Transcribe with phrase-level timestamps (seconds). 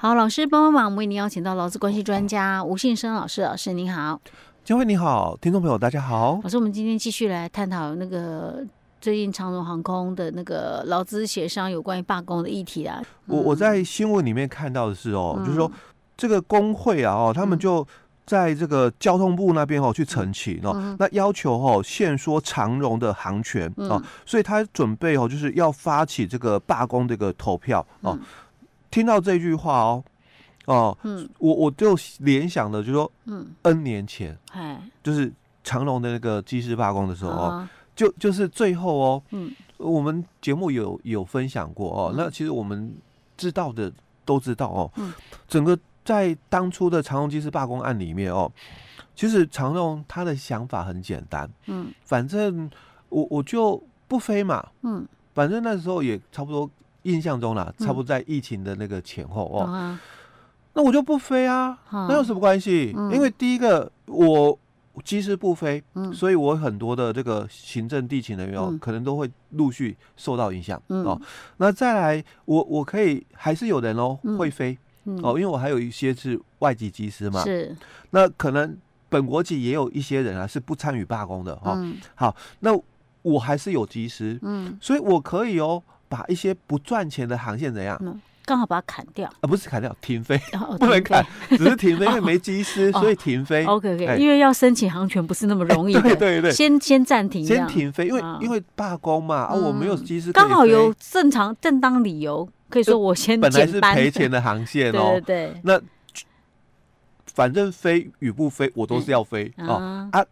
[0.00, 4.20] 好，老师帮帮忙，我们为您邀请到劳资关系专家吴信生老师，老师您好。
[4.64, 6.38] 佳慧你好，听众朋友大家好。
[6.44, 8.64] 老师，我们今天继续来探讨那个
[9.00, 13.02] 最近长荣航空的那个劳资协商有关于罢工的议题啊。
[13.26, 15.68] 我我在新闻里面看到的是哦，嗯、就是说
[16.16, 17.84] 这个工会啊哦，他们就
[18.24, 28.16] 在这个交通部那边哦去澄清哦，嗯、那要求哦限缩长荣的航权哦，嗯、所以他准备哦就是要发起这个罢工这个投票哦。
[28.88, 30.04] 嗯、听到这句话哦。
[30.66, 35.32] 哦，嗯，我我就联想的，就是说，嗯，N 年前，哎，就是
[35.64, 42.94] 长隆的那个机师罢工的时候哦，就就是最后哦，嗯，我们节目有有分享过哦，那其实我们
[43.34, 43.90] 知道的
[44.26, 45.10] 都知道哦，嗯，
[45.48, 48.52] 整个在当初的长隆机师罢工案里面哦，
[49.16, 52.70] 其实长隆他的想法很简单，嗯，反正
[53.08, 56.70] 我我就不飞嘛，嗯，反正那时候也差不多
[57.02, 59.98] 印象中啦，差不多在疫情的那个前后哦。
[60.74, 62.94] 那我就不飞啊，那有什么关系？
[62.96, 64.56] 嗯、因为第一个我
[65.04, 71.20] 机师不飞，嗯、所以我很多的这个行政地勤人员、嗯、可能都会陆续受到影响、嗯、哦。
[71.56, 77.42] 那再来，我我可以还是有人哦、嗯、会飞、嗯、哦，因为我还有一些是外籍机师嘛。
[77.42, 77.74] 是。
[78.10, 78.76] 那可能
[79.08, 81.76] 本国籍也有一些人啊是不参与罢工的哈。
[82.14, 82.70] 好，那
[83.22, 87.98] 我还是有机师，嗯，所以我可以哦把一些不赚钱的航线怎样？
[88.00, 89.28] 嗯刚好把它砍掉。
[89.42, 90.40] 啊，不是砍掉，停飞，
[90.80, 93.62] 不能砍，只是停飞，因为没机师，所以停飞。
[93.66, 105.78] OK OK，因为要申请航权不是那么容易的， 对对对，先先暂停，先停飞，因为因为罢工嘛，啊，我没有机师，刚好有正常正当理由，可以说我先本来是赔钱的航线哦，对对，那
[107.26, 110.08] 反正飞与不飞，我都是要飞哦。
[110.10, 110.24] 啊。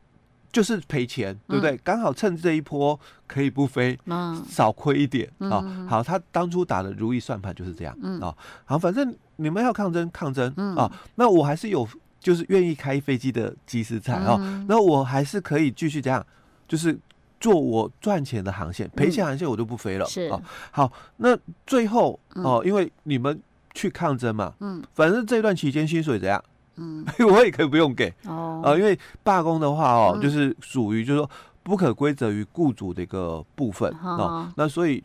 [0.56, 1.76] 就是赔钱，对不对？
[1.84, 5.60] 刚、嗯、好趁这一波可以不飞，嗯、少亏一点啊。
[5.86, 8.34] 好，他当初打的如意算盘就是这样啊。
[8.64, 10.90] 好，反正你们要抗争，抗争啊。
[11.16, 11.86] 那我还是有，
[12.18, 14.64] 就是愿意开飞机的机师在啊。
[14.66, 16.26] 那、我还是可以继续这样，
[16.66, 16.98] 就是
[17.38, 20.06] 做我赚钱的航线，赔钱航线我就不飞了。
[20.06, 20.40] 是啊。
[20.70, 21.36] 好，那
[21.66, 23.38] 最后哦，因为你们
[23.74, 26.42] 去抗争嘛，嗯，反正这段期间薪水怎样？
[26.76, 28.12] 嗯， 我也可以不用给。
[28.26, 31.30] 哦，啊，因为罢工的话哦，就是属于就是说
[31.62, 35.02] 不可归责于雇主的一个部分哦，那所以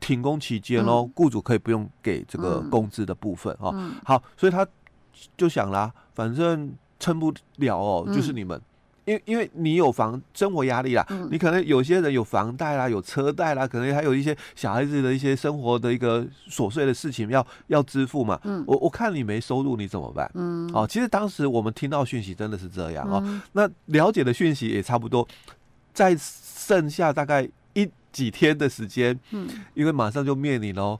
[0.00, 3.74] 停工期间哦，雇主可以不用给这个工资的部分哦。
[4.04, 4.66] 好，所以他
[5.36, 8.60] 就想啦，反正撑不了哦，就是你们。
[9.04, 18.40] 因因为你有房生活压力啦，嗯、你可能有些人有房贷啦，有车贷啦，可能还有一些小孩子的一些生活的一个琐碎的事情要要支付嘛。
[18.44, 20.30] 嗯，我我看你没收入，你怎么办？
[20.34, 23.20] 嗯，哦，其实当时我们听到讯息真的是这样哦。
[23.24, 25.26] 嗯、那了解的讯息也差不多，
[25.92, 30.96] 在剩下大概一几天的时间，嗯，因为马上就面临了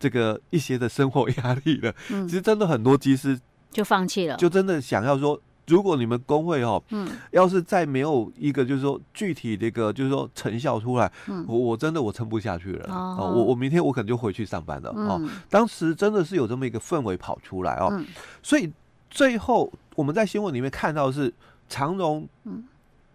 [0.00, 1.94] 这个一些的生活压力了。
[2.10, 3.38] 嗯，其实真的很多机师
[3.70, 5.40] 就放弃了，就真的想要说。
[5.66, 12.94] 如果你们工会哦，嗯，要是再没有一个就是说具体的一个就是说成效出来，嗯，我我真的我撑不下去了。
[12.94, 15.20] 哦，我我明天我可能就回去上班了哦。
[15.48, 17.98] 当时真的是有这么一个氛围跑出来哦，
[18.42, 18.70] 所以
[19.10, 21.32] 最后我们在新闻里面看到的是
[21.68, 22.28] 长荣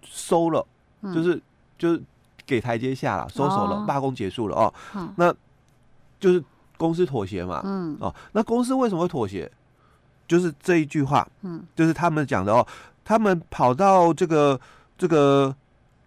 [0.04, 0.66] 收了，
[1.14, 1.40] 就是
[1.78, 2.02] 就是
[2.46, 4.74] 给台阶下了，收手了，罢工结束了哦，
[5.16, 5.31] 那
[6.20, 6.44] 就是
[6.78, 7.96] 公司妥协嘛，嗯。
[8.00, 9.50] 哦，那公司为什么会妥协？
[10.30, 12.66] 就是这一句话，嗯，就是他们讲的哦，
[13.04, 14.58] 他们跑到这个
[14.96, 15.54] 这个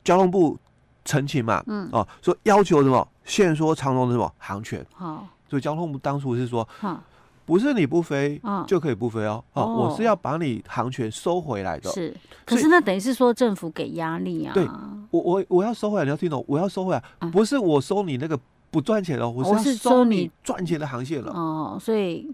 [0.04, 0.56] 交通部
[1.04, 6.66] 澄清嘛，嗯，哦，说要求什么限缩长荣的什么航权，好，所以交通部当初是说，
[7.44, 12.16] 不是你不飞就可以不飞哦，哦，我是要把你航权收回来的，是，
[12.46, 14.64] 可是那等于是说政府给压力啊，对，
[15.10, 17.02] 我我我要收回来，你要听懂，我要收回来，
[17.32, 18.38] 不是我收你那个
[18.70, 22.32] 不赚钱的，我是收你赚钱的航线了，哦，所以。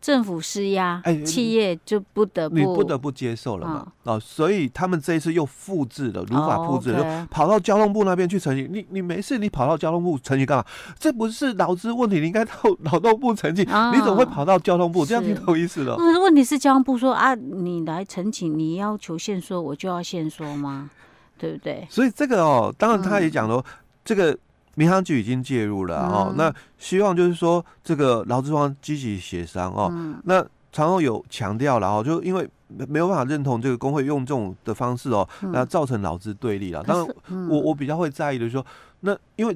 [0.00, 3.86] 政府施压，哎，企业就不得不，你不得不接受了嘛？
[4.04, 8.68] 哦，所以他们这一次又复制了，如法复制，就跑到交通部那边去澄清。
[8.72, 10.64] 你你没事，你跑到交通部澄清干嘛？
[10.98, 12.52] 这不是劳资问题，你应该到
[12.84, 13.64] 劳动部澄清。
[13.64, 15.04] 你怎么会跑到交通部？
[15.04, 15.94] 这样挺有意思的。
[15.96, 20.90] 可是问题是交通部说啊，你来澄清，你要求限缩，我就要限缩吗？
[21.38, 21.86] 对不对？
[21.90, 23.64] 所以这个哦，当然他也讲了，
[24.04, 24.36] 这个。
[24.80, 29.92] 民航局已经介入了哦，那希望就是说这个劳资方积极协商哦。
[30.24, 30.42] 那
[30.72, 32.48] 长荣有强调了哦，就因为
[32.88, 36.82] 没有办法认同这个工会用这种的方式哦，那造成劳资对立了。
[36.82, 38.64] 当然，我我比较会在意的是说，
[39.00, 39.54] 那因为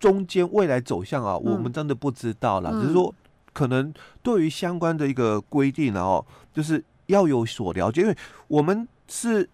[0.00, 2.72] 中间未来走向啊，我们真的不知道了。
[2.80, 3.14] 只是说，
[3.52, 8.16] 可能对于相关的一个规定哦，就是要有所了解，因为
[8.48, 9.48] 我们是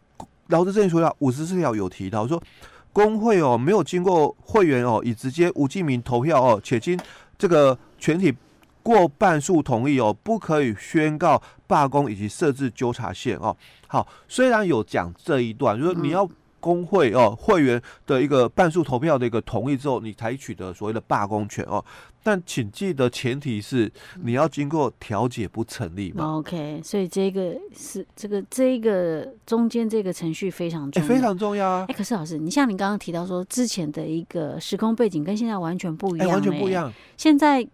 [0.47, 2.43] 劳资争议说要五十四条有提到说。
[2.93, 6.99] 工会哦，没有经过会员哦，以直接无记名投票哦，且经
[7.39, 8.35] 这个全体
[8.83, 13.57] 过半数同意哦，不可以宣告罢工以及设置纠察线哦。
[13.87, 16.29] 好，虽然有讲这一段，就是你要。
[16.61, 21.85] 工会哦，会员的一个半数投票的一个同意之后，你才取得所谓的罢工权哦。
[22.23, 23.91] 但请记得前提是
[24.23, 26.37] 你要经过调解不成立嘛。
[26.37, 31.87] OK，所以这个是这个这个中间这个程序非常重要，欸、非常重要啊。
[31.89, 36.93] 哎、欸，可是老师，你像你刚刚提到说之前的一个时空背景跟现在完全不一样、完全不一样。
[37.17, 37.67] 现在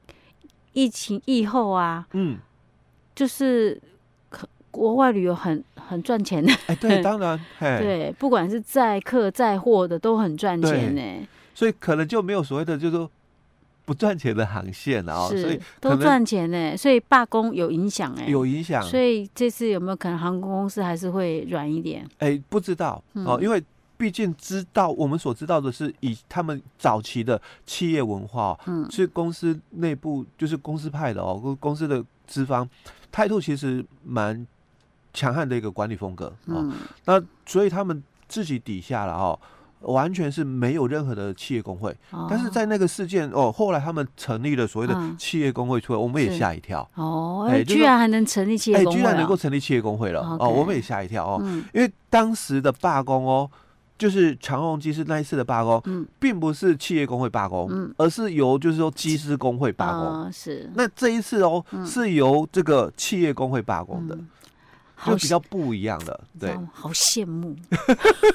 [0.73, 2.39] 疫情疫后啊，嗯，
[3.15, 3.83] 就是。
[4.77, 6.45] 国外旅游很很赚钱。
[6.45, 13.11] 的，哎，对， 当然，对，不管是载客载货的都很赚钱呢，所以可能就没有所谓的就是说
[13.85, 22.07] 不赚钱的航线啊，所以都赚钱呢，所以罢工有影响哎，有影响，所以这次有没有可能航空公司还是会软一点？
[22.19, 23.63] 哎，不知道哦，因为
[23.97, 32.69] 毕竟知道我们所知道的是以他们早期的企业文化，嗯，所以公司内部就是公司派的哦，公司的资方
[33.11, 34.47] 态度其实蛮。
[35.17, 36.71] 强悍的一个管理风格哦，
[37.07, 39.39] 那所以他们自己底下了哦，
[39.81, 41.91] 完全是没有任何的企业工会。
[42.11, 53.51] 哦、但是在那个事件哦，后来他们成立了所谓的企业工会出来，嗯、我们也吓一跳哦，哎，居然还能成立企业工会、啊，居然能够成立企业工会了哦，我们也吓一跳哦，嗯、因为当时的罢工哦，
[53.97, 60.71] 就是长荣机师那一次的罢工，嗯，并不是企业工会罢工，嗯，而是由就是说机师工会罢工，哦、是。
[60.75, 64.19] 那这一次哦，嗯、是由这个企业工会罢工的。
[65.05, 67.55] 嗯就比较不一样的，对，好羡慕，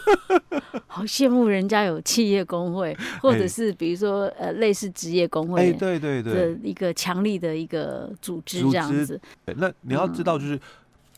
[0.85, 9.19] 好羡慕人家有企业工会，或者是比如说呃类似职业工会，对对对，的一个强力的一个组织这样子。
[9.43, 10.59] 对，那你要知道就是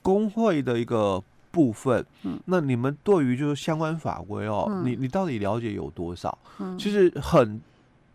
[0.01, 6.37] 工会的一个部分，嗯，那你们对于就是相关法规哦，你你到底了解有多少？
[6.59, 7.59] 嗯，其实很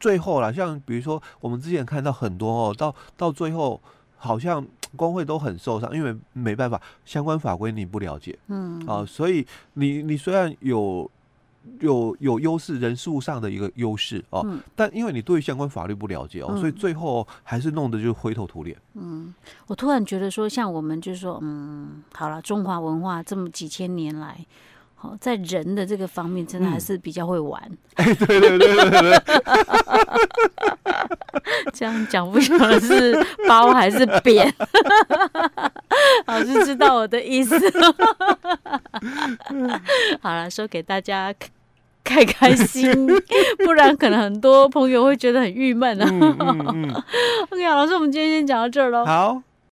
[0.00, 3.80] 最后啦，像比如说我们之前看到很多哦，到到最后
[4.18, 4.66] 好像。
[4.96, 11.08] 工会都很受伤，因为没办法，相关法规你不了解，嗯啊，所以你你虽然有
[11.80, 18.74] 有有优势，人数上的一个优势哦，嗯、但因为你对相关法律不了解哦，嗯、所以最后还是弄得就灰头土脸。
[18.94, 19.34] 嗯，
[19.66, 24.42] 我突然觉得说，像我们就是说，嗯，好了，中华文化这么几千年来。
[25.00, 27.62] 好，在人的这个方面，真的还是比较会玩。
[27.94, 29.22] 哎、嗯，对对对对对，
[31.72, 33.16] 这样讲不晓得是
[33.46, 34.52] 包还是扁。
[36.26, 37.56] 老师知道我的意思。
[40.20, 41.32] 好了，说给大家
[42.02, 42.90] 开开心，
[43.64, 46.08] 不然可能很多朋友会觉得很郁闷啊。
[46.10, 46.90] 嗯嗯嗯、
[47.50, 49.04] OK，老师，我们今天先讲到这儿喽。
[49.04, 49.40] 好。